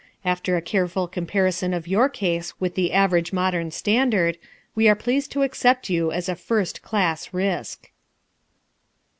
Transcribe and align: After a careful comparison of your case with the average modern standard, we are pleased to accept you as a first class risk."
After 0.25 0.57
a 0.57 0.63
careful 0.63 1.07
comparison 1.07 1.75
of 1.75 1.87
your 1.87 2.09
case 2.09 2.59
with 2.59 2.73
the 2.73 2.91
average 2.91 3.31
modern 3.31 3.69
standard, 3.69 4.39
we 4.73 4.89
are 4.89 4.95
pleased 4.95 5.31
to 5.33 5.43
accept 5.43 5.91
you 5.91 6.11
as 6.11 6.27
a 6.27 6.35
first 6.35 6.81
class 6.81 7.31
risk." 7.35 7.91